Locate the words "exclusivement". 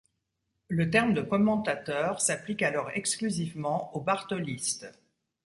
2.95-3.95